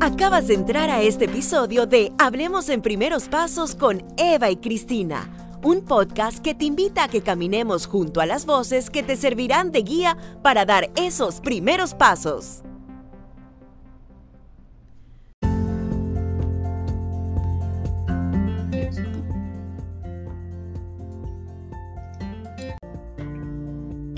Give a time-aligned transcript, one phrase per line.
[0.00, 5.28] Acabas de entrar a este episodio de Hablemos en Primeros Pasos con Eva y Cristina,
[5.62, 9.72] un podcast que te invita a que caminemos junto a las voces que te servirán
[9.72, 12.62] de guía para dar esos primeros pasos.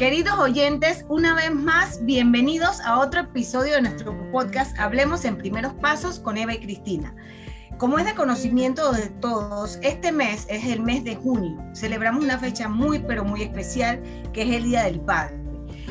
[0.02, 5.74] Queridos oyentes, una vez más, bienvenidos a otro episodio de nuestro podcast Hablemos en Primeros
[5.74, 7.14] Pasos con Eva y Cristina.
[7.78, 11.56] Como es de conocimiento de todos, este mes es el mes de junio.
[11.72, 14.02] Celebramos una fecha muy, pero muy especial,
[14.32, 15.40] que es el Día del Padre.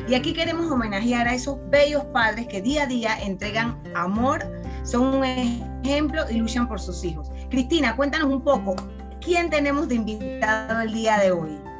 [0.06, 4.44] Y aquí queremos homenajear a esos bellos padres que día a día entregan amor,
[4.84, 7.30] son un ejemplo y luchan por sus hijos.
[7.48, 8.76] Cristina, cuéntanos un poco,
[9.22, 11.71] ¿quién tenemos de invitado el día de hoy?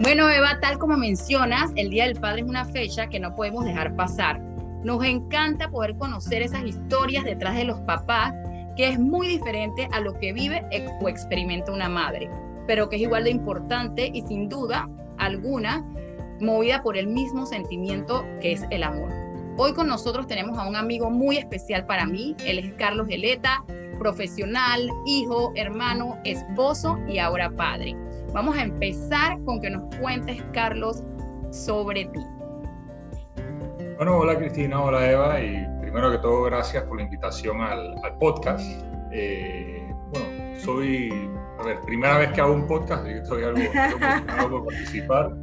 [0.00, 3.64] Bueno, Eva, tal como mencionas, el Día del Padre es una fecha que no podemos
[3.64, 4.38] dejar pasar.
[4.84, 8.32] Nos encanta poder conocer esas historias detrás de los papás,
[8.76, 10.64] que es muy diferente a lo que vive
[11.00, 12.30] o experimenta una madre,
[12.68, 14.88] pero que es igual de importante y sin duda
[15.18, 15.84] alguna
[16.40, 19.10] movida por el mismo sentimiento que es el amor.
[19.56, 23.64] Hoy con nosotros tenemos a un amigo muy especial para mí, él es Carlos Geleta,
[23.98, 27.96] profesional, hijo, hermano, esposo y ahora padre.
[28.32, 31.02] Vamos a empezar con que nos cuentes, Carlos,
[31.50, 32.20] sobre ti.
[33.96, 38.64] Bueno, hola Cristina, hola Eva, y primero que todo, gracias por la invitación al, podcast.
[39.12, 41.10] Eh, bueno, soy,
[41.58, 43.60] a ver, primera vez que hago un podcast, y estoy algo,
[44.28, 45.34] algo por participar.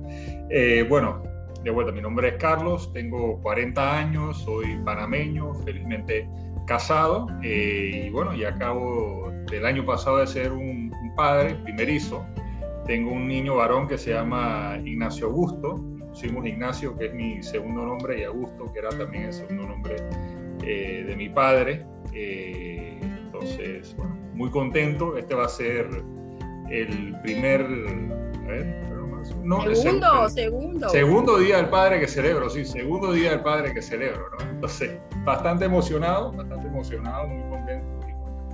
[0.51, 1.23] Eh, bueno,
[1.63, 6.29] de vuelta, mi nombre es Carlos, tengo 40 años, soy panameño, felizmente
[6.67, 12.23] casado, eh, y bueno, ya acabo del año pasado de ser un, un padre primerizo.
[12.85, 17.83] Tengo un niño varón que se llama Ignacio Augusto, pusimos Ignacio, que es mi segundo
[17.83, 19.95] nombre, y Augusto, que era también el segundo nombre
[20.63, 21.85] eh, de mi padre.
[22.13, 25.17] Eh, entonces, bueno, muy contento.
[25.17, 25.87] Este va a ser
[26.69, 28.85] el primer, a ver,
[29.43, 30.89] no, segundo, segundo.
[30.89, 34.49] Segundo día del padre que celebro, sí, segundo día del padre que celebro, ¿no?
[34.49, 38.07] Entonces, bastante emocionado, bastante emocionado, muy contento.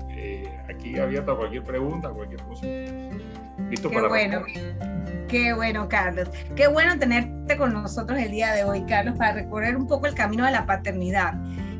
[0.09, 2.65] Eh, aquí abierto a cualquier pregunta, cualquier cosa.
[3.69, 4.43] Qué bueno.
[5.31, 6.29] Qué bueno, Carlos.
[6.57, 10.13] Qué bueno tenerte con nosotros el día de hoy, Carlos, para recorrer un poco el
[10.13, 11.35] camino de la paternidad.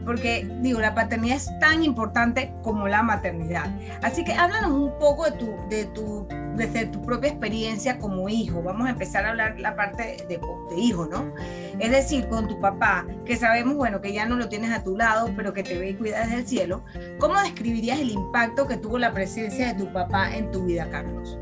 [0.05, 3.65] Porque, digo, la paternidad es tan importante como la maternidad.
[4.01, 8.63] Así que háblanos un poco de tu, de tu, desde tu propia experiencia como hijo.
[8.63, 11.33] Vamos a empezar a hablar la parte de, de hijo, ¿no?
[11.77, 14.95] Es decir, con tu papá, que sabemos, bueno, que ya no lo tienes a tu
[14.95, 16.85] lado, pero que te ve y cuida desde el cielo.
[17.19, 21.37] ¿Cómo describirías el impacto que tuvo la presencia de tu papá en tu vida, Carlos?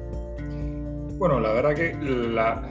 [1.20, 2.64] Bueno, la verdad que la,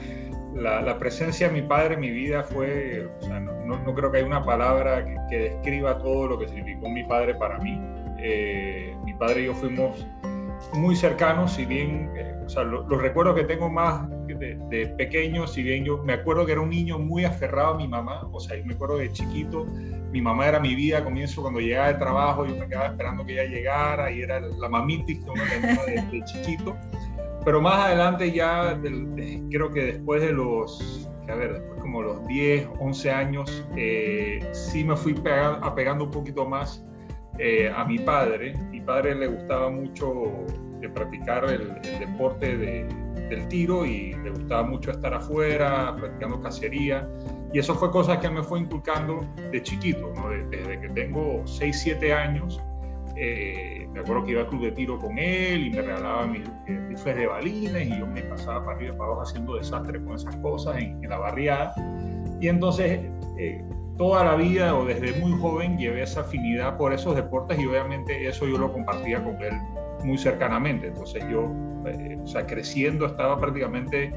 [0.54, 4.18] la, presencia de mi padre en mi vida fue, o sea, no, no, creo que
[4.18, 7.78] haya una palabra que, describa todo lo que significó mi padre para mí.
[8.20, 10.06] Eh, mi padre y yo fuimos
[10.72, 15.46] muy cercanos, si bien, eh, o sea, los recuerdos que tengo más de, de, pequeño,
[15.46, 18.40] si bien yo me acuerdo que era un niño muy aferrado a mi mamá, o
[18.40, 19.66] sea, yo me acuerdo de chiquito,
[20.10, 23.34] mi mamá era mi vida, comienzo cuando llegaba de trabajo, yo me quedaba esperando que
[23.34, 26.74] ella llegara y era la que tenía de, de chiquito
[27.48, 28.78] pero más adelante ya,
[29.50, 34.84] creo que después de los, a ver, después como los 10, 11 años, eh, sí
[34.84, 35.14] me fui
[35.62, 36.84] apegando un poquito más
[37.38, 38.54] eh, a mi padre.
[38.70, 40.44] Mi padre le gustaba mucho
[40.78, 47.08] de practicar el, deporte del tiro y le gustaba mucho estar afuera, practicando cacería.
[47.54, 50.28] Y eso fue cosa que me fue inculcando de chiquito, ¿no?
[50.50, 52.60] desde que tengo 6, 7 años.
[53.20, 56.42] Eh, me acuerdo que iba al club de tiro con él y me regalaba mis
[56.68, 60.00] eh, rifles de balines y yo me pasaba para arriba y para abajo haciendo desastre
[60.04, 61.74] con esas cosas en, la barriada.
[62.40, 63.00] Y entonces
[63.36, 63.64] eh,
[63.96, 68.28] toda la vida o desde muy joven llevé esa afinidad por esos deportes y obviamente
[68.28, 69.54] eso yo lo compartía con él
[70.04, 70.86] muy cercanamente.
[70.86, 71.50] Entonces yo,
[72.22, 74.14] o sea, creciendo estaba prácticamente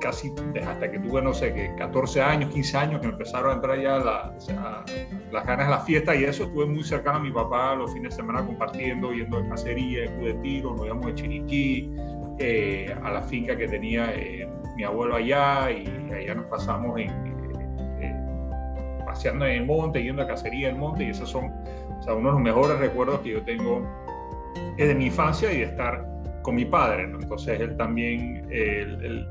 [0.00, 0.32] casi
[0.66, 3.98] hasta que tuve, no sé, que 14 años, 15 años, que empezaron a entrar ya
[3.98, 8.10] las ganas de la fiesta y eso, estuve muy cercano a mi papá los fines
[8.10, 11.92] de semana compartiendo, yendo de cacería, de tiro, nos íbamos de Chiriquí,
[12.38, 17.10] eh, a la finca que tenía eh, mi abuelo allá y allá nos pasamos en,
[18.00, 21.52] eh, paseando en el monte, yendo a cacería en el monte y esos son
[21.98, 23.86] o sea, uno de los mejores recuerdos que yo tengo
[24.78, 26.10] de mi infancia y de estar
[26.42, 28.48] con mi padre, entonces él también,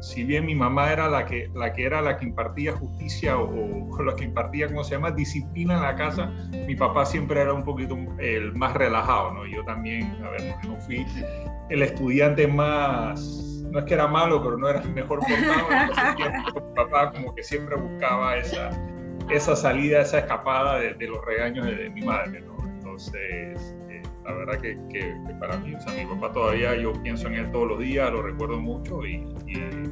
[0.01, 3.89] si bien mi mamá era la que, la que era la que impartía justicia o,
[3.89, 6.31] o, la que impartía, ¿cómo se llama?, disciplina en la casa,
[6.67, 9.45] mi papá siempre era un poquito el más relajado, ¿no?
[9.45, 11.05] Yo también, a ver, no fui
[11.69, 16.53] el estudiante más, no es que era malo, pero no era el mejor portado, entonces
[16.55, 18.69] mi papá como que siempre buscaba esa,
[19.29, 22.57] esa salida, esa escapada de, los regaños de, mi madre, ¿no?
[22.65, 23.75] Entonces,
[24.25, 27.51] la verdad que, que, para mí, o sea, mi papá todavía, yo pienso en él
[27.51, 29.19] todos los días, lo recuerdo mucho y,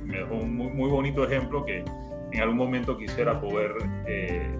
[0.05, 1.83] me dejó un muy, muy, bonito ejemplo que
[2.31, 3.71] en algún momento quisiera poder
[4.07, 4.55] eh,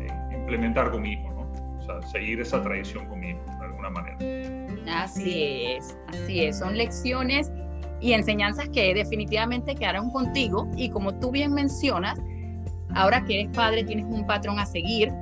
[0.00, 1.78] eh, implementar con mi hijo, ¿no?
[1.78, 5.02] O sea, seguir esa tradición con mi hijo, de alguna manera.
[5.02, 7.50] Así es, así es, son lecciones
[8.00, 12.18] y enseñanzas que definitivamente quedaron contigo y como tú bien mencionas,
[12.94, 15.12] ahora que eres padre tienes un patrón a seguir,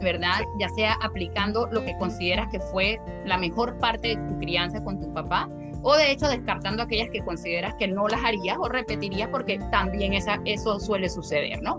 [0.00, 0.42] ¿verdad?
[0.58, 5.00] Ya sea aplicando lo que consideras que fue la mejor parte de tu crianza con
[5.00, 5.48] tu papá
[5.82, 10.14] o de hecho descartando aquellas que consideras que no las harías o repetirías porque también
[10.14, 11.76] esa, eso suele suceder, ¿no?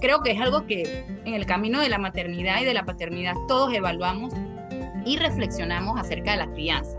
[0.00, 3.34] Creo que es algo que en el camino de la maternidad y de la paternidad
[3.48, 4.34] todos evaluamos
[5.06, 6.96] y reflexionamos acerca de la crianza.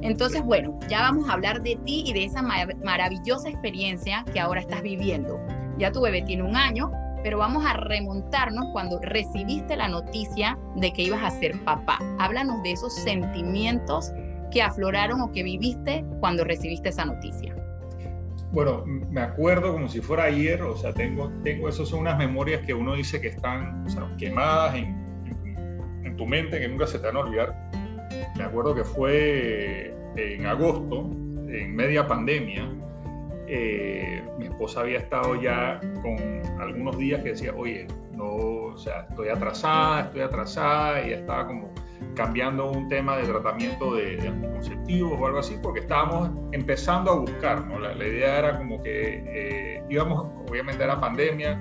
[0.00, 4.60] Entonces, bueno, ya vamos a hablar de ti y de esa maravillosa experiencia que ahora
[4.60, 5.40] estás viviendo.
[5.76, 6.90] Ya tu bebé tiene un año,
[7.28, 11.98] pero vamos a remontarnos cuando recibiste la noticia de que ibas a ser papá.
[12.18, 14.10] Háblanos de esos sentimientos
[14.50, 17.54] que afloraron o que viviste cuando recibiste esa noticia.
[18.50, 22.62] Bueno, me acuerdo como si fuera ayer, o sea, tengo, tengo, esas son unas memorias
[22.62, 23.84] que uno dice que están
[24.16, 27.68] quemadas en, en tu mente, que nunca se te van a olvidar
[28.38, 31.10] me acuerdo que fue en agosto,
[31.48, 32.70] en media pandemia,
[33.48, 39.06] eh, mi esposa había estado ya con algunos días que decía, oye, no, o sea,
[39.08, 41.70] estoy atrasada, estoy atrasada, y estaba como
[42.14, 47.66] cambiando un tema de tratamiento de, anticonceptivos o algo así, porque estábamos empezando a buscar,
[47.66, 47.78] ¿no?
[47.78, 51.58] La, idea era como que eh, íbamos, obviamente era pandemia,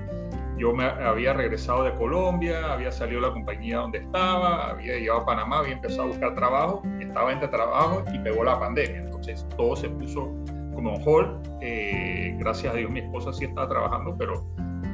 [0.58, 5.22] yo me había regresado de Colombia, había salido de la compañía donde estaba, había llegado
[5.22, 9.02] a Panamá, había empezado a buscar trabajo, estaba entre trabajo y pegó la pandemia.
[9.02, 10.34] Entonces todo se puso
[10.78, 11.28] como hold.
[11.62, 14.46] Eh, gracias a Dios mi esposa sí estaba trabajando, pero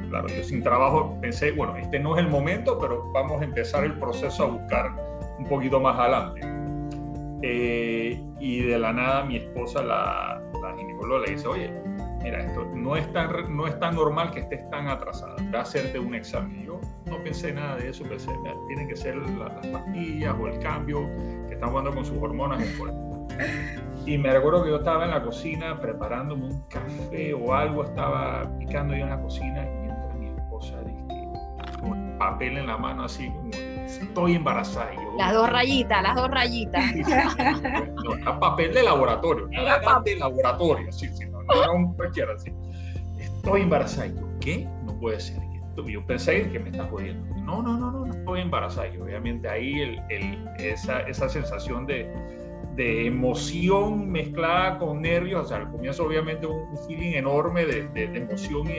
[0.09, 3.83] claro, yo sin trabajo pensé, bueno, este no es el momento, pero vamos a empezar
[3.83, 4.91] el proceso a buscar
[5.37, 6.41] un poquito más adelante.
[7.41, 11.69] Eh, y de la nada mi esposa, la, la ginecóloga, le dice, oye,
[12.23, 15.61] mira, esto no es tan, no es tan normal que estés tan atrasada, va a
[15.63, 16.63] hacerte un examen.
[16.63, 18.31] Yo no pensé nada de eso, pensé,
[18.67, 21.09] tienen que ser las pastillas o el cambio
[21.49, 23.12] que están jugando con sus hormonas en cuerpo.
[24.05, 28.43] Y me recuerdo que yo estaba en la cocina preparándome un café o algo, estaba
[28.59, 31.29] picando yo en la cocina y mientras mi esposa dice,
[31.79, 33.51] con papel en la mano así como
[33.85, 34.91] estoy embarazada.
[35.17, 36.83] las dos rayitas, las dos rayitas.
[38.25, 42.51] no, papel de laboratorio, nada papel de laboratorio, sí, sí no un cualquiera así.
[43.19, 44.07] Estoy embarazada.
[44.07, 44.67] Y yo, ¿qué?
[44.85, 45.41] No puede ser.
[45.75, 47.35] Yo pensé que me está jodiendo.
[47.37, 48.87] No, no, no, no, no estoy embarazada.
[48.89, 52.07] Y obviamente ahí el, el, esa, esa sensación de,
[52.75, 58.05] de emoción mezclada con nervios, o sea, al comienzo obviamente un, feeling enorme de, de,
[58.05, 58.73] emoción y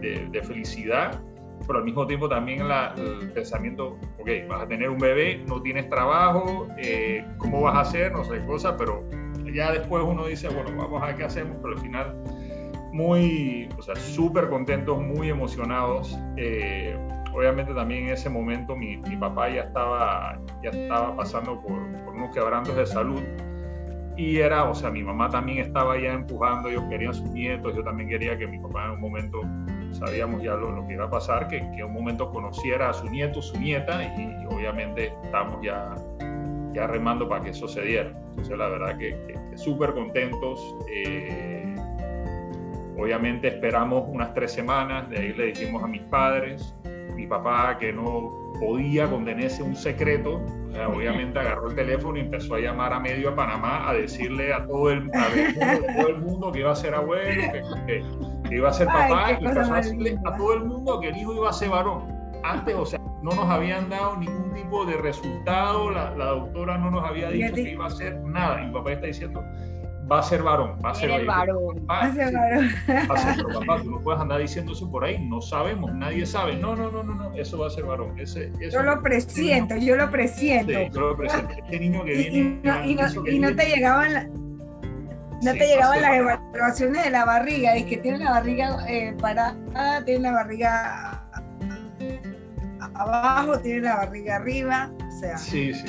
[0.00, 1.20] de, de, felicidad,
[1.66, 5.62] pero al mismo tiempo también la, el pensamiento, ok, vas a tener un bebé, no
[5.62, 8.12] tienes trabajo, eh, ¿cómo vas a hacer?
[8.12, 9.02] No sé, cosas, pero
[9.52, 12.22] ya después uno dice, bueno, vamos a ver qué hacemos, pero al final
[12.92, 16.18] muy, o sea, súper contentos, muy emocionados.
[16.36, 16.96] Eh,
[17.38, 22.74] obviamente también en ese momento mi, papá ya estaba, ya estaba pasando por, unos quebrantos
[22.74, 23.22] de salud
[24.16, 27.84] y era, o sea, mi mamá también estaba ya empujando, ellos querían sus nietos, yo
[27.84, 29.40] también quería que mi papá en un momento,
[29.92, 33.08] sabíamos ya lo, lo que iba a pasar, que, en un momento conociera a su
[33.08, 35.94] nieto, su nieta y, obviamente estamos ya,
[36.74, 38.08] ya remando para que eso se diera.
[38.30, 40.74] Entonces la verdad que, que, súper contentos.
[40.92, 41.76] Eh,
[42.98, 46.74] obviamente esperamos unas tres semanas, de ahí le dijimos a mis padres,
[47.18, 50.40] mi papá que no podía contenerse un secreto,
[50.86, 54.64] obviamente agarró el teléfono y empezó a llamar a medio a Panamá a decirle a
[54.64, 57.42] todo el, a todo el mundo que iba a ser abuelo,
[57.86, 58.04] que,
[58.54, 61.34] iba a ser papá, y empezó a decirle a todo el mundo que el hijo
[61.34, 62.06] iba a ser varón.
[62.44, 67.04] Antes, o sea, no nos habían dado ningún tipo de resultado, la, doctora no nos
[67.04, 68.62] había dicho que iba a ser nada.
[68.62, 69.42] Y mi papá está diciendo,
[70.10, 71.86] va a ser varón, va a ser varón.
[71.88, 72.68] Va a ser varón.
[72.88, 76.24] Va a ser, papá, tú no puedes andar diciendo eso por ahí, no sabemos, nadie
[76.26, 76.56] sabe.
[76.56, 78.18] No, no, no, no, no eso va a ser varón.
[78.18, 80.72] Ese, yo lo presiento, yo lo presiento.
[80.72, 81.54] Sí, yo lo presiento.
[81.54, 82.38] Este niño que viene.
[82.38, 82.84] Y, no,
[83.26, 84.32] y no, te llegaban
[85.42, 90.04] no te llegaban las evaluaciones de la barriga, es que tiene la barriga eh, parada,
[90.04, 91.24] tiene la barriga
[92.94, 95.38] abajo, tiene la barriga arriba, o sea.
[95.38, 95.86] Sí, sí.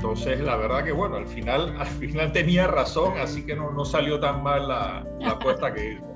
[0.00, 3.84] Entonces, la verdad que bueno, al final, al final tenía razón, así que no, no
[3.84, 6.10] salió tan mal la, la apuesta que hizo.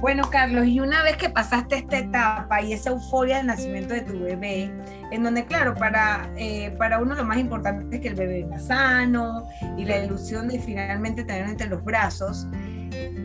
[0.00, 4.02] Bueno, Carlos, y una vez que pasaste esta etapa y esa euforia del nacimiento de
[4.02, 4.72] tu bebé,
[5.10, 8.60] en donde, claro, para, eh, para uno lo más importante es que el bebé venga
[8.60, 12.46] sano y la ilusión de finalmente tenerlo entre los brazos,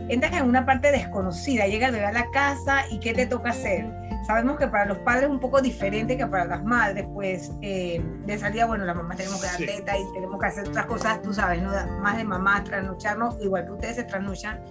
[0.10, 3.50] entras en una parte desconocida, llega el bebé a la casa y ¿qué te toca
[3.50, 3.86] hacer?
[4.26, 8.04] Sabemos que para los padres es un poco diferente que para las madres, pues eh,
[8.26, 11.22] de salida, bueno, las mamás tenemos que dar teta y tenemos que hacer otras cosas,
[11.22, 11.72] tú sabes, ¿no?
[12.02, 14.62] Más de mamá, trasnocharnos, igual que ustedes se trasnochan.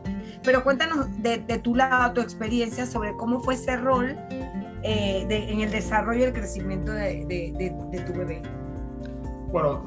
[0.43, 4.17] Pero cuéntanos de, tu lado, tu experiencia sobre cómo fue ese rol
[4.83, 8.43] eh, en el desarrollo y el crecimiento de, de tu bebé.
[9.55, 9.85] Bueno,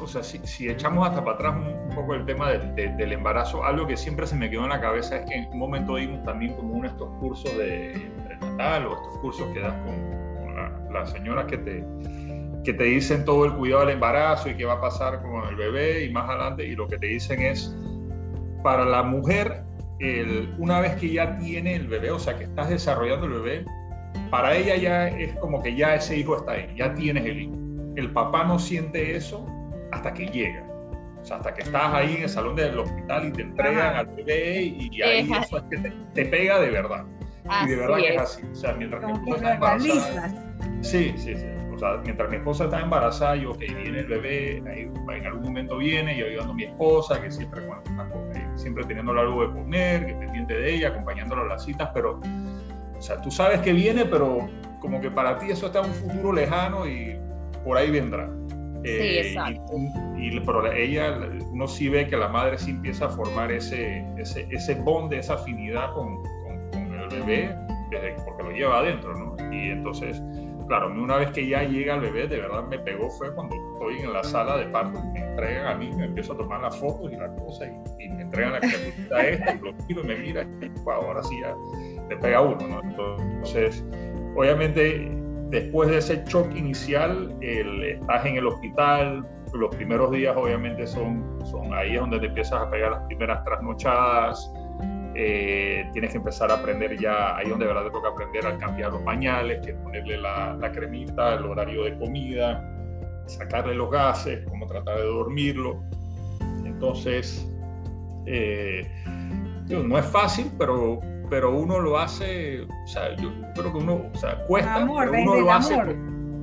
[0.00, 3.94] o sea, si, echamos hasta para atrás un, poco el tema del embarazo, algo que
[3.94, 6.72] siempre se me quedó en la cabeza es que en un momento dimos también como
[6.72, 11.58] uno de estos cursos de prenatal o estos cursos que das con, las señoras que
[11.58, 11.84] te,
[12.64, 15.56] que te dicen todo el cuidado del embarazo y qué va a pasar con el
[15.56, 17.76] bebé y más adelante, y lo que te dicen es,
[18.62, 19.62] para la mujer,
[19.98, 23.64] el, una vez que ya tiene el bebé, o sea, que estás desarrollando el bebé,
[24.30, 27.69] para ella ya es como que ya ese hijo está ahí, ya tienes el hijo
[27.96, 29.46] el papá no siente eso
[29.92, 30.66] hasta que llega.
[31.20, 34.06] O sea, hasta que estás ahí en el salón del hospital y te entregan al
[34.06, 37.04] bebé y, ahí eso es que te, pega de verdad.
[37.64, 38.42] y de verdad que es así.
[38.50, 40.28] O sea, mientras mi esposa está embarazada.
[40.80, 41.46] Sí, sí, sí.
[41.74, 45.44] O sea, mientras mi esposa está embarazada, yo, que viene el bebé, ahí, en algún
[45.44, 47.82] momento viene, yo ayudando a mi esposa, que siempre, bueno,
[48.56, 52.20] siempre teniéndole algo de comer, que pendiente de ella, acompañándola a las citas, pero,
[52.98, 54.46] o sea, tú sabes que viene, pero
[54.80, 57.18] como que para ti eso está en un futuro lejano y
[57.64, 58.28] por ahí vendrá.
[58.84, 59.72] sí, eh, exacto.
[60.16, 61.18] Y, pero ella,
[61.52, 65.34] uno sí ve que la madre sí empieza a formar ese, ese, ese bond, esa
[65.34, 66.22] afinidad con,
[66.72, 67.56] con, el bebé,
[68.24, 69.36] porque lo lleva adentro, ¿no?
[69.52, 70.22] Y entonces,
[70.68, 74.00] claro, una vez que ya llega el bebé, de verdad me pegó fue cuando estoy
[74.04, 77.10] en la sala de parto, me entregan a mí, me empiezo a tomar las fotos
[77.10, 80.42] y las cosas, y, me entregan la cremita esta, y lo miro y me mira,
[80.42, 81.54] y ahora sí ya
[82.08, 82.82] te pega uno, ¿no?
[82.82, 83.84] Entonces,
[84.36, 85.19] obviamente
[85.50, 91.24] después de ese shock inicial, el, estás en el hospital, los primeros días obviamente son,
[91.74, 94.52] ahí es donde te empiezas a pegar las primeras trasnochadas,
[95.16, 98.56] eh, tienes que empezar a aprender ya, ahí donde de verdad te toca aprender a
[98.58, 102.64] cambiar los pañales, que ponerle la, la, cremita, el horario de comida,
[103.26, 105.82] sacarle los gases, cómo tratar de dormirlo.
[106.64, 107.46] Entonces,
[108.26, 108.86] eh,
[109.68, 111.00] no es fácil, pero
[111.30, 115.22] pero uno lo hace, o sea, yo creo que uno, o sea, cuesta, amor, pero
[115.22, 115.76] uno lo hace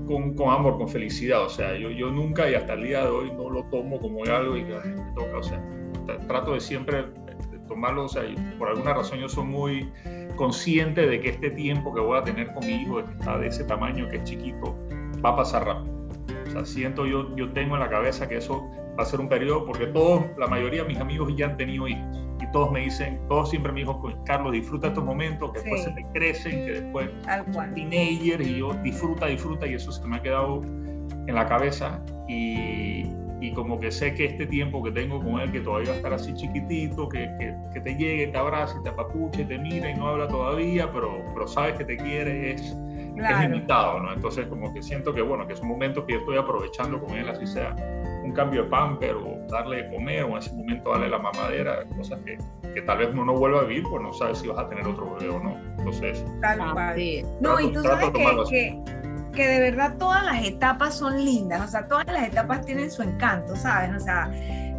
[0.08, 3.10] con, con, amor, con felicidad, o sea, yo, yo nunca y hasta el día de
[3.10, 5.62] hoy no lo tomo como algo y que me toca, o sea,
[6.28, 7.06] trato de siempre
[7.68, 8.24] tomarlo, o sea,
[8.58, 9.92] por alguna razón yo soy muy
[10.38, 13.48] consciente de que este tiempo que voy a tener con mi hijo, que está de
[13.48, 14.74] ese tamaño, que es chiquito,
[15.24, 15.98] va a pasar rápido.
[16.48, 19.28] O sea, siento yo, yo tengo en la cabeza que eso va a ser un
[19.28, 22.27] periodo, porque todos, la mayoría de mis amigos ya han tenido hijos
[22.58, 26.04] todos me dicen, todos siempre me dijo, Carlos, disfruta estos momentos, que después se te
[26.12, 27.12] crecen, que después
[27.54, 32.02] son teenager y yo disfruta, disfruta y eso se me ha quedado en la cabeza.
[32.28, 33.12] Y,
[33.42, 35.98] y, como que sé que este tiempo que tengo con él, que todavía va a
[35.98, 39.94] estar así chiquitito, que, que, que te llegue, te abrace, te apapuche, te mira y
[39.94, 44.14] no habla todavía, pero, pero sabes que te quiere, es, es limitado, ¿no?
[44.14, 47.16] Entonces como que siento que, bueno, que es un momento que yo estoy aprovechando con
[47.16, 47.76] él, así sea
[48.28, 51.86] un cambio de pamper o darle de comer o en ese momento darle la mamadera,
[51.96, 52.38] cosas que,
[52.74, 54.88] que, tal vez uno no vuelva a vivir, pues no sabes si vas a tener
[54.88, 55.58] otro bebé o no.
[55.78, 56.96] Entonces, ah,
[57.40, 58.10] no, y tú sabes
[58.50, 58.80] que,
[59.34, 63.02] que, de verdad todas las etapas son lindas, o sea, todas las etapas tienen su
[63.02, 63.96] encanto, ¿sabes?
[63.96, 64.30] O sea,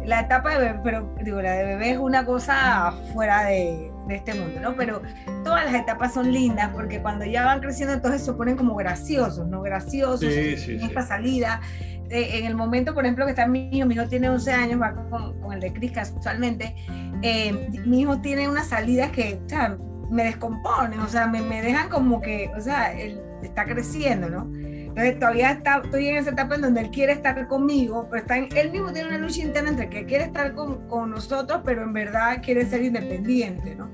[0.05, 4.15] la etapa de bebé, pero digo, la de bebé es una cosa fuera de, de
[4.15, 4.75] este mundo, ¿no?
[4.75, 5.01] Pero
[5.43, 9.47] todas las etapas son lindas porque cuando ya van creciendo entonces se ponen como graciosos,
[9.47, 9.61] ¿no?
[9.61, 11.61] Graciosos, sí, sí, esta salida.
[12.09, 14.81] Eh, en el momento, por ejemplo, que está mi hijo, mi hijo tiene 11 años,
[14.81, 16.75] va con, el de Cris casualmente,
[17.21, 19.77] eh, mi hijo tiene unas salidas que o sea,
[20.09, 24.49] me descomponen, o sea, me, me, dejan como que, o sea, él está creciendo, ¿no?
[24.53, 28.37] Entonces todavía está, estoy en esa etapa en donde él quiere estar conmigo, pero está
[28.37, 31.83] en, él mismo tiene una lucha interna entre que quiere estar con, con nosotros, pero
[31.83, 33.89] en verdad quiere ser independiente, ¿no?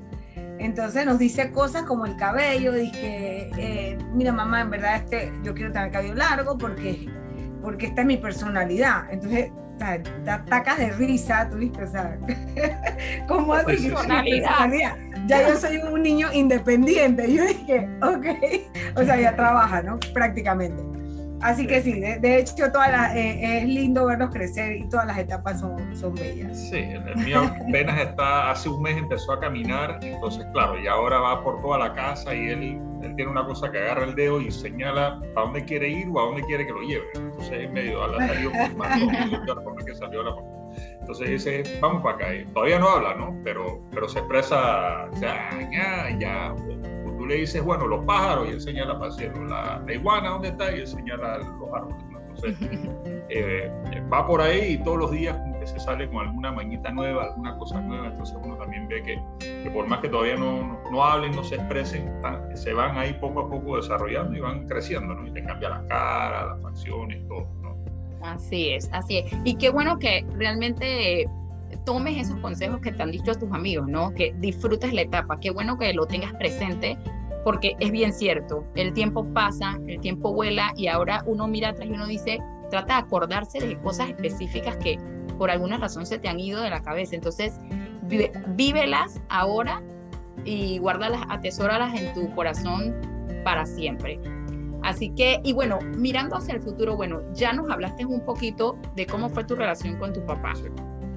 [0.58, 5.54] Entonces nos dice cosas como el cabello, dice, eh, mira mamá, en verdad este, yo
[5.54, 7.08] quiero tener cabello largo porque
[7.66, 9.08] porque esta es mi personalidad.
[9.10, 9.52] Entonces,
[10.24, 12.18] te atacas de risa, tú viste, o sea,
[13.28, 13.90] ¿cómo así?
[13.90, 14.96] Personalidad.
[15.26, 17.34] Ya yo soy un niño independiente.
[17.34, 18.26] Yo dije, ok,
[18.96, 20.00] o sea, ya trabaja, ¿no?
[20.14, 20.95] Prácticamente.
[21.46, 25.60] Así que sí, de, hecho todas eh, es lindo verlos crecer y todas las etapas
[25.60, 26.60] son, son bellas.
[26.70, 31.20] Sí, el mío apenas está, hace un mes empezó a caminar, entonces claro, y ahora
[31.20, 34.42] va por toda la casa y él, él tiene una cosa que agarra el dedo
[34.42, 37.06] y señala a dónde quiere ir o a dónde quiere que lo lleve.
[37.14, 40.36] Entonces en medio, a la salió por más que salió la
[41.00, 42.36] entonces dice, vamos para acá.
[42.36, 43.40] Y todavía no habla, ¿no?
[43.44, 46.56] Pero, pero se expresa, ya, ya, ya
[47.26, 50.76] le dices, bueno, los pájaros y él señala para el cielo, la, iguana, ¿dónde está?
[50.76, 51.98] Y él señala los árboles.
[52.36, 52.90] Entonces,
[53.30, 53.72] eh,
[54.12, 57.82] va por ahí y todos los días veces sale con alguna mañita nueva, alguna cosa
[57.82, 61.56] nueva, entonces uno también ve que, por más que todavía no, no, hablen, no se
[61.56, 62.12] expresen,
[62.54, 65.28] se van ahí poco a poco desarrollando y van creciendo, ¿no?
[65.28, 67.76] Y te cambia la cara, las facciones, todo, ¿no?
[68.22, 69.34] Así es, así es.
[69.44, 71.26] Y qué bueno que realmente
[71.76, 74.14] tomes esos consejos que te han dicho a tus amigos, ¿no?
[74.14, 76.98] Que disfrutes la etapa, qué bueno que lo tengas presente
[77.44, 81.88] porque es bien cierto, el tiempo pasa, el tiempo vuela y ahora uno mira atrás
[81.88, 82.40] y uno dice,
[82.72, 84.98] trata de acordarse de cosas específicas que
[85.38, 87.16] por alguna razón se te han ido de la cabeza.
[87.16, 87.60] Entonces,
[88.56, 89.84] vívelas ahora
[90.44, 92.96] y guárdalas, atesóralas en tu corazón
[93.44, 94.20] para siempre.
[94.82, 99.06] Así que, y bueno, mirando hacia el futuro, bueno, ya nos hablaste un poquito de
[99.06, 100.54] cómo fue tu relación con tu papá.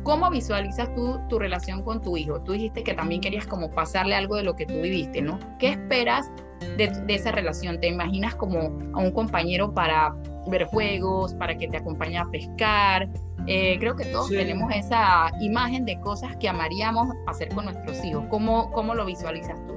[0.08, 2.40] ¿Cómo visualizas tú tu relación con tu hijo?
[2.40, 5.38] Tú dijiste que también querías como pasarle algo de lo que tú viviste, ¿no?
[5.58, 6.32] ¿Qué esperas
[6.78, 7.78] de, esa relación?
[7.78, 8.58] ¿Te imaginas como
[8.94, 13.06] a un compañero para ver juegos, para que te acompañe a pescar?
[13.46, 18.24] Eh, creo que todos tenemos esa imagen de cosas que amaríamos hacer con nuestros hijos.
[18.30, 19.74] ¿Cómo, cómo lo visualizas tú?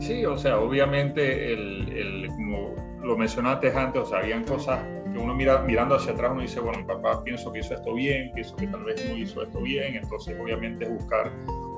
[0.00, 4.80] Sí, o sea, obviamente, el, como lo mencionaste antes, o sea, habían cosas
[5.14, 7.94] que uno mira, mirando hacia atrás, uno dice, bueno, mi papá pienso que hizo esto
[7.94, 11.30] bien, pienso que tal vez no hizo esto bien, entonces obviamente buscar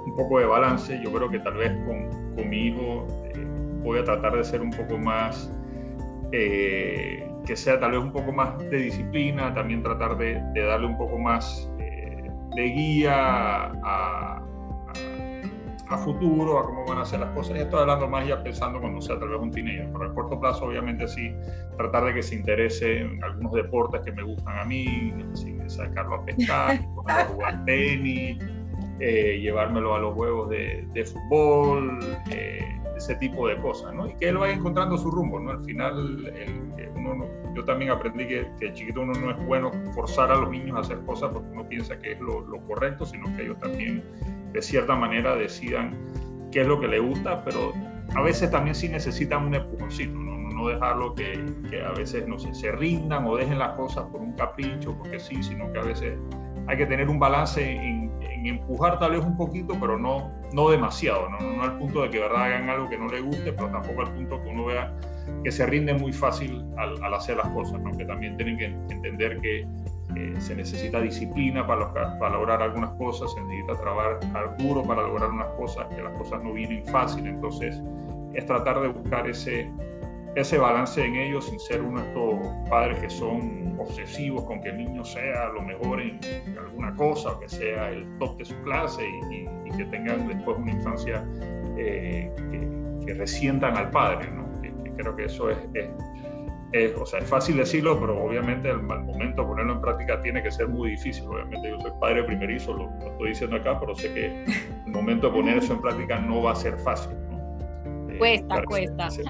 [0.07, 0.99] un poco de balance.
[1.05, 3.47] Yo creo que tal vez con, con mi hijo eh,
[3.83, 5.53] voy a tratar de ser un poco más,
[6.33, 10.87] eh, que sea tal vez un poco más de disciplina, también tratar de, de darle
[10.87, 14.36] un poco más eh, de guía a
[15.89, 17.59] a futuro, a cómo van a ser las cosas.
[17.59, 20.67] Estoy hablando más ya pensando cuando sea tal vez un teenager, pero a corto plazo
[20.67, 21.33] obviamente sí,
[21.77, 25.13] tratar de que se interese en algunos deportes que me gustan a mí,
[25.67, 26.79] sacarlo a pescar,
[27.29, 28.43] jugar tenis,
[28.99, 31.99] eh, llevármelo a los juegos de, de fútbol,
[32.31, 32.65] eh,
[32.97, 34.09] ese tipo de cosas, ¿no?
[34.09, 35.51] Y que él vaya encontrando su rumbo, ¿no?
[35.51, 36.33] Al final,
[36.97, 40.77] uno yo también aprendí que, que chiquito uno no es bueno forzar a los niños
[40.77, 44.03] a hacer cosas porque uno piensa que es lo correcto, sino que ellos también
[44.57, 45.95] de cierta manera decidan
[46.51, 47.75] qué es lo que le gusta, pero
[48.15, 51.45] a veces también sí necesitan un empujoncito, no, no dejarlo que,
[51.87, 55.71] a veces no se rindan o dejen las cosas por un capricho, porque sí, sino
[55.73, 56.19] que a veces
[56.69, 58.07] hay que tener un balance en,
[58.47, 61.39] empujar tal vez un poquito, pero no, no demasiado, ¿no?
[61.41, 64.13] no al punto de que verdad hagan algo que no le guste, pero tampoco al
[64.15, 64.95] punto que uno vea
[65.43, 67.91] que se rinde muy fácil al, hacer las cosas, ¿no?
[67.91, 69.67] que también tienen que entender que
[70.39, 75.49] se necesita disciplina para, para, lograr algunas cosas, se necesita trabajar duro para lograr unas
[75.55, 77.83] cosas, que las cosas no vienen fácil, entonces
[78.35, 79.71] es tratar de buscar ese,
[80.35, 84.69] ese balance en ellos sin ser uno de estos padres que son obsesivos con que
[84.69, 86.19] el niño sea lo mejor en
[86.59, 90.73] alguna cosa, o que sea el top de su clase y, que tengan después una
[90.73, 91.23] infancia
[91.77, 92.33] eh,
[93.05, 94.29] que, resientan al padre,
[94.97, 95.89] creo que eso es es,
[96.99, 100.51] o sea, es fácil decirlo, pero obviamente al, momento de ponerlo en práctica tiene que
[100.51, 101.25] ser muy difícil.
[101.27, 104.45] Obviamente yo soy padre primerizo, lo, lo estoy diciendo acá, pero sé que
[104.87, 107.13] el momento de poner eso en práctica no va a ser fácil.
[108.17, 109.11] Eh, cuesta, cuesta.
[109.11, 109.23] Sí,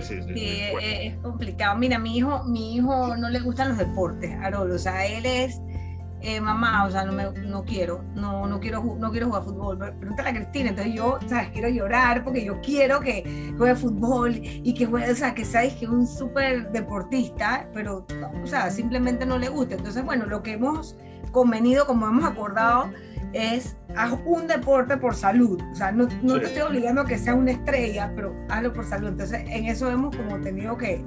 [0.00, 0.34] sí, sí.
[0.34, 1.76] sí es, complicado.
[1.78, 4.70] Mira, mi hijo, mi hijo no le gustan los deportes, Arol.
[4.70, 5.60] O sea, él es
[6.20, 9.78] eh, mamá, o sea, no, me, no quiero, no, no, quiero, no quiero jugar fútbol.
[9.78, 14.74] Pregúntale a Cristina, entonces yo, sea, quiero llorar porque yo quiero que juegue fútbol y
[14.74, 18.04] que juegue, o sea, que sabes que es un súper deportista, pero,
[18.42, 19.76] o sea, simplemente no le gusta.
[19.76, 20.96] Entonces, bueno, lo que hemos
[21.30, 22.90] convenido, como hemos acordado,
[23.32, 25.60] es haz un deporte por salud.
[25.70, 28.84] O sea, no, no te estoy obligando a que sea una estrella, pero hazlo por
[28.84, 29.08] salud.
[29.08, 31.04] Entonces, en eso hemos como tenido que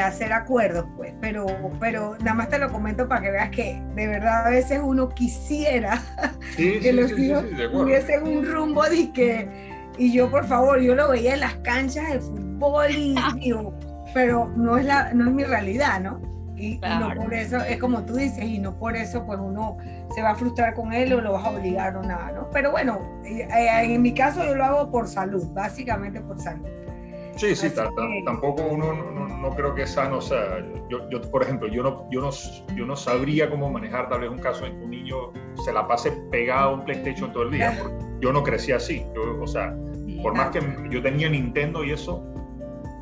[0.00, 1.46] hacer acuerdos, pues, pero,
[1.78, 5.08] pero nada más te lo comento para que veas que de verdad a veces uno
[5.08, 6.02] quisiera
[6.56, 9.48] que los hijos tuviesen un rumbo de que,
[9.96, 13.14] y yo por favor, yo lo veía en las canchas de fútbol y
[14.14, 16.20] pero no es, la, no es mi realidad, ¿no?
[16.56, 19.76] Y, no por eso, es como tú dices, y no por eso pues uno
[20.12, 22.50] se va a frustrar con él o lo vas a obligar o nada, ¿no?
[22.50, 26.66] Pero bueno, eh, eh, en mi caso yo lo hago por salud, básicamente por salud.
[27.38, 27.70] Sí, sí,
[28.24, 30.18] tampoco uno no, creo que es sano.
[30.18, 32.30] O sea, yo, yo, por ejemplo, yo no, yo, no,
[32.74, 35.16] yo no sabría cómo manejar tal vez un caso en que un niño
[35.64, 37.78] se la pase pegado a un PlayStation todo el día.
[37.80, 39.06] Porque yo no crecí así.
[39.14, 39.72] Yo, o sea,
[40.20, 42.24] por más que yo tenía Nintendo y eso,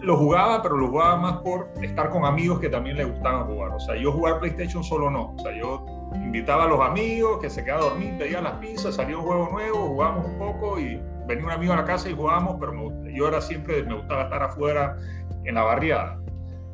[0.03, 3.70] lo jugaba, pero lo jugaba más por estar con amigos que también les gustaba jugar.
[3.70, 5.35] O sea, yo jugar PlayStation solo no.
[5.35, 8.96] O sea, yo invitaba a los amigos que se quedaban a dormir, pedían las pizzas,
[8.96, 12.15] salía un juego nuevo, jugábamos un poco y venía un amigo a la casa y
[12.15, 14.97] jugábamos, pero yo era siempre, me gustaba estar afuera
[15.45, 16.21] en la barriada.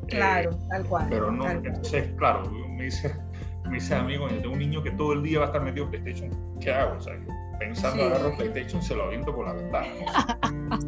[0.07, 1.07] Claro, eh, tal cual.
[1.09, 3.13] Pero no, entonces, claro, me dice,
[3.65, 5.91] me dice amigo, tengo un niño que todo el día va a estar metido en
[5.91, 6.97] PlayStation, ¿qué hago?
[6.97, 7.13] O sea,
[7.59, 9.87] pensando agarro PlayStation, se lo aviento por la ventana.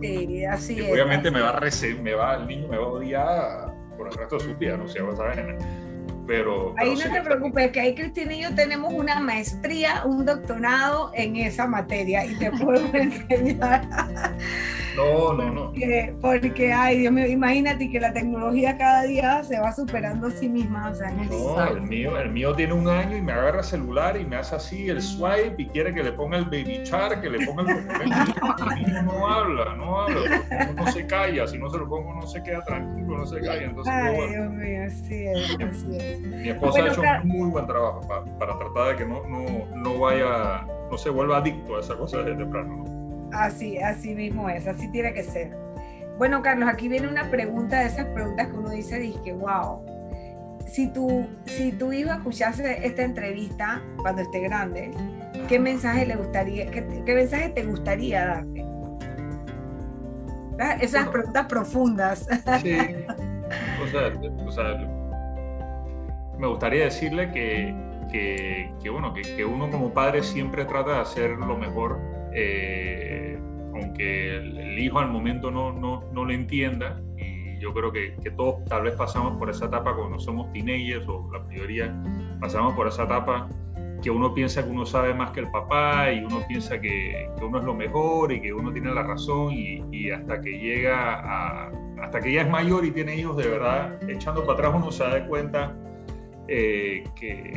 [0.01, 0.91] Sí, así es.
[0.91, 1.61] Obviamente me va a
[2.01, 4.87] me va, el niño me va a odiar por el resto de su vida, no
[4.87, 5.57] sé, vas a ver.
[6.27, 6.73] Pero...
[6.77, 11.35] Ahí no te preocupes, que ahí Cristina y yo tenemos una maestría, un doctorado en
[11.35, 13.87] esa materia y te puedo enseñar.
[14.95, 15.73] No, no, no.
[16.21, 20.47] Porque, ay, Dios mío, imagínate que la tecnología cada día se va superando a sí
[20.47, 20.89] misma.
[20.89, 24.17] O sea, no, el mío, el mío tiene un año y me agarra el celular
[24.17, 27.29] y me hace así el swipe y quiere que le ponga el baby char, que
[27.29, 31.87] le ponga el el no habla, no habla, no se calla, si no se lo
[31.87, 33.63] pongo no se queda tranquilo, no se calla.
[33.63, 36.14] Entonces, ay, Dios mío, así es, así es.
[36.21, 39.65] Mi esposa ha hecho un muy buen trabajo para, para tratar de que no, no,
[39.75, 42.83] no vaya, no se vuelva adicto a esa cosa desde temprano.
[42.85, 43.29] ¿no?
[43.37, 45.55] Así, así mismo es, así tiene que ser.
[46.17, 49.83] Bueno, Carlos, aquí viene una pregunta de esas preguntas que uno dice, dije, wow,
[50.65, 54.91] si tu, si tu hijo escuchase esta entrevista cuando esté grande,
[55.47, 56.81] ¿qué mensaje le gustaría, qué,
[57.13, 58.65] mensaje te gustaría darle?
[60.79, 62.27] Esas preguntas profundas.
[62.61, 62.77] Sí.
[64.45, 64.77] O sea,
[66.37, 67.73] me gustaría decirle que,
[68.11, 71.99] que, bueno, que, que, uno como padre siempre trata de hacer lo mejor
[72.33, 73.37] eh,
[73.73, 78.31] aunque el, hijo al momento no, no, no, lo entienda, y yo creo que, que,
[78.31, 81.93] todos tal vez pasamos por esa etapa cuando somos teenagers, o la mayoría
[82.39, 83.47] pasamos por esa etapa
[84.01, 87.45] que uno piensa que uno sabe más que el papá y uno piensa que, que
[87.45, 91.15] uno es lo mejor y que uno tiene la razón y, y, hasta que llega
[91.15, 91.71] a,
[92.01, 95.03] hasta que ya es mayor y tiene hijos de verdad, echando para atrás uno se
[95.03, 95.73] da cuenta
[96.47, 97.53] eh, que,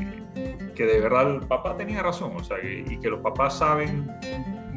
[0.74, 4.08] que, de verdad el papá tenía razón, o sea, y que los papás saben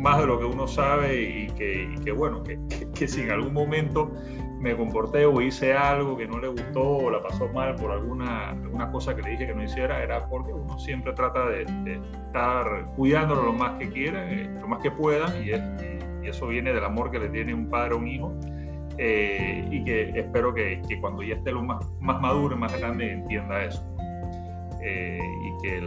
[0.01, 2.59] más de lo que uno sabe y que, que bueno, que,
[2.95, 4.11] que, si en algún momento
[4.59, 8.49] me comporté o hice algo que no le gustó o la pasó mal por alguna,
[8.49, 11.63] alguna cosa que le dije que no hiciera, era porque uno siempre trata de,
[12.27, 16.71] estar cuidándolo lo más que quiera, eh, lo más que pueda, y, y, eso viene
[16.71, 18.31] del amor que le tiene un padre a un hijo.
[18.97, 22.77] Eh, y que espero que, que, cuando ya esté lo más, más maduro y más
[22.77, 23.83] grande entienda eso.
[24.83, 25.81] Eh, y que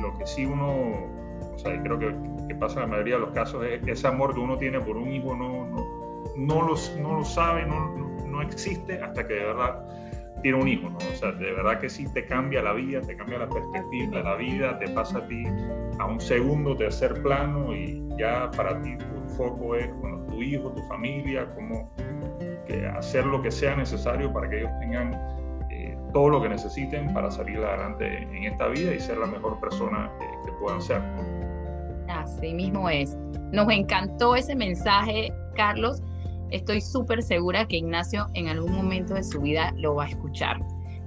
[0.00, 1.06] lo que sí uno,
[1.54, 2.14] o sea, creo que
[2.48, 4.96] que pasa en la mayoría de los casos, es ese amor que uno tiene por
[4.96, 5.86] un hijo no, no,
[6.36, 7.94] no, lo, no lo sabe, no,
[8.26, 9.84] no, existe hasta que de verdad
[10.42, 10.98] tiene un hijo, ¿no?
[10.98, 14.24] O sea, de verdad que sí te cambia la vida, te cambia la perspectiva de
[14.24, 15.44] la vida, te pasa a ti
[15.98, 20.70] a un segundo, tercer plano y ya para ti tu foco es, bueno, tu hijo,
[20.72, 21.90] tu familia, cómo
[22.66, 25.12] que hacer lo que sea necesario para que ellos tengan
[26.14, 30.10] todo lo que necesiten para salir adelante en esta vida y ser la mejor persona
[30.46, 31.02] que puedan ser.
[32.08, 33.18] Así mismo es.
[33.52, 36.02] Nos encantó ese mensaje, Carlos.
[36.50, 40.60] Estoy súper segura que Ignacio en algún momento de su vida lo va a escuchar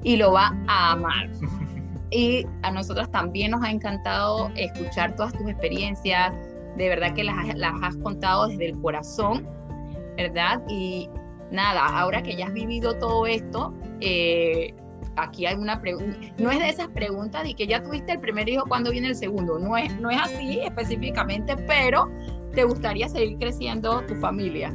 [0.04, 1.32] y lo va a amar.
[2.10, 6.34] Y a nosotras también nos ha encantado escuchar todas tus experiencias.
[6.78, 7.36] De verdad que las,
[7.82, 9.46] has contado desde el corazón,
[10.16, 10.62] ¿verdad?
[10.70, 11.10] Y
[11.52, 14.74] nada, ahora que ya has vivido todo esto, eh,
[15.18, 18.48] aquí hay una pregunta, no es de esas preguntas de que ya tuviste el primer
[18.48, 19.60] hijo, ¿cuándo viene el segundo?
[19.60, 22.10] No es, no es así específicamente, pero
[22.54, 24.74] ¿te gustaría seguir creciendo tu familia?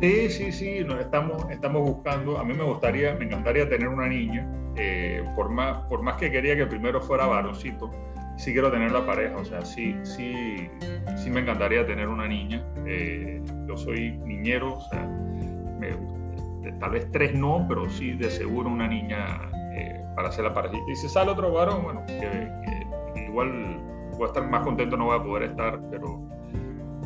[0.00, 4.08] Sí, sí, sí, nos estamos, estamos buscando, a mí me gustaría, me encantaría tener una
[4.08, 7.90] niña, eh, por, más, por más que quería que primero fuera varoncito,
[8.36, 10.68] sí quiero tener la pareja, o sea, sí, sí,
[11.16, 12.64] sí me encantaría tener una niña.
[12.86, 15.08] Eh, yo soy niñero, o sea,
[16.80, 19.50] tal vez tres no, pero sí de seguro una niña
[20.14, 20.76] para hacer la pareja.
[20.88, 23.80] Y si sale otro varón, bueno, que, igual
[24.12, 26.20] voy a estar más contento, no voy a poder estar, pero,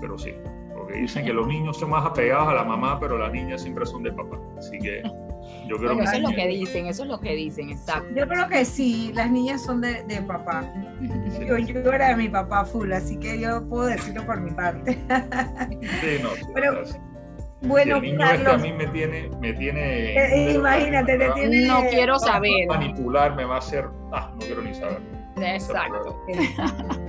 [0.01, 0.35] pero sí.
[0.75, 3.87] Porque dicen que los niños son más apegados a la mamá, pero las niñas siempre
[3.87, 4.39] son de papá.
[4.59, 5.03] Así que
[5.69, 6.03] yo creo que...
[6.05, 8.09] Eso es lo que dicen, eso es lo que dicen, exacto.
[8.15, 10.65] Yo creo que sí, las niñas son de, de papá.
[11.47, 14.99] Yo, yo, era de mi papá full, así que yo puedo decirlo por mi parte.
[16.01, 16.83] Sí, no, pero,
[17.63, 20.15] bueno, el niño este a mí me tiene, me tiene.
[20.15, 21.67] Eh, imagínate, te tiene.
[21.67, 22.67] No quiero saber.
[22.69, 23.87] Manipular me va a hacer.
[24.13, 25.01] Ah, no quiero ni saber.
[25.37, 26.23] Exacto.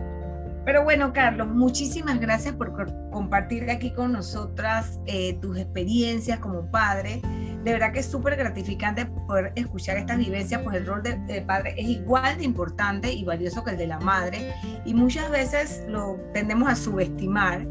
[0.66, 2.74] Pero bueno, Carlos, muchísimas gracias por
[3.10, 7.22] compartir aquí con nosotras eh, tus experiencias como padre.
[7.64, 11.42] De verdad que es súper gratificante poder escuchar estas vivencias, pues el rol de, de,
[11.42, 14.54] padre es igual de importante y valioso que el de la madre.
[14.84, 17.66] Y muchas veces lo tendemos a subestimar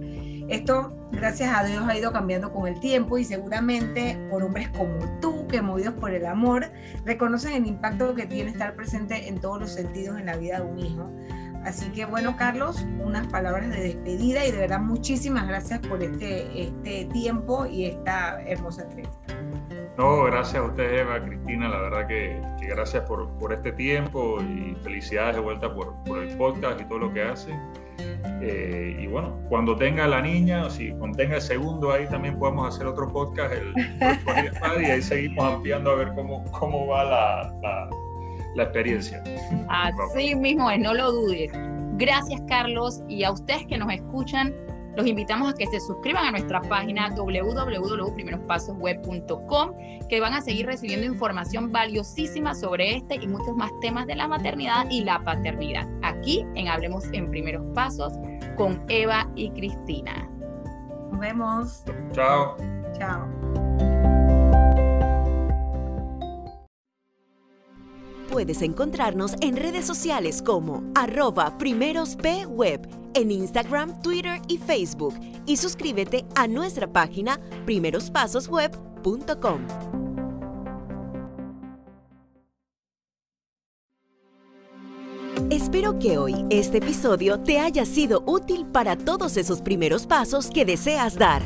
[0.49, 5.19] esto, gracias a Dios, ha ido cambiando con el tiempo y seguramente por hombres como
[5.21, 6.71] tú, que movidos por el amor,
[7.05, 10.67] reconocen el impacto que tiene estar presente en todos los sentidos en la vida de
[10.67, 11.11] un hijo.
[11.65, 16.63] Así que bueno, Carlos, unas palabras de despedida y de verdad muchísimas gracias por este,
[16.63, 19.19] este tiempo y esta hermosa entrevista.
[19.99, 24.77] No, gracias a usted, Eva, Cristina, la verdad que, gracias por, por, este tiempo y
[24.85, 27.59] felicidades de vuelta por, por el podcast y todo lo que hacen.
[28.43, 32.39] Eh, y bueno, cuando tenga la niña, o si cuando tenga el segundo, ahí también
[32.39, 33.73] podemos hacer otro podcast el,
[34.83, 37.91] y ahí seguimos ampliando a ver cómo, cómo va la,
[38.55, 39.23] la experiencia.
[39.69, 41.51] Así mismo es, no lo dudes.
[41.99, 44.55] Gracias Carlos y a ustedes que nos escuchan,
[44.97, 49.73] los invitamos a que se suscriban a nuestra página www.primerospasosweb.com,
[50.09, 54.27] que van a seguir recibiendo información valiosísima sobre este y muchos más temas de la
[54.27, 55.87] maternidad y la paternidad.
[56.03, 58.15] Aquí en Hablemos en Primeros Pasos
[58.57, 60.31] con Eva y Cristina.
[61.11, 61.85] Nos vemos.
[62.13, 62.57] Chao.
[62.99, 63.66] Chao.
[68.31, 75.15] Puedes encontrarnos en redes sociales como arroba primerospweb en Instagram, Twitter y Facebook
[75.47, 79.61] y suscríbete a nuestra página primerospasosweb.com.
[85.51, 90.65] Espero que hoy este episodio te haya sido útil para todos esos primeros pasos que
[90.65, 91.43] deseas dar.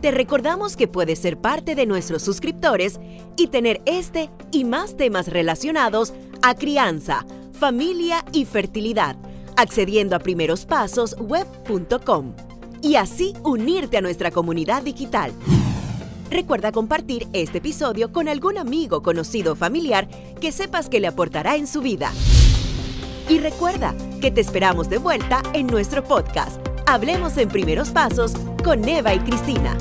[0.00, 3.00] Te recordamos que puedes ser parte de nuestros suscriptores
[3.36, 9.16] y tener este y más temas relacionados a crianza, familia y fertilidad,
[9.56, 12.32] accediendo a primerospasosweb.com
[12.80, 15.32] y así unirte a nuestra comunidad digital.
[16.30, 20.06] Recuerda compartir este episodio con algún amigo, conocido o familiar
[20.40, 22.12] que sepas que le aportará en su vida.
[23.28, 28.32] Y recuerda que te esperamos de vuelta en nuestro podcast Hablemos en primeros pasos
[28.64, 29.76] con Eva y Cristina.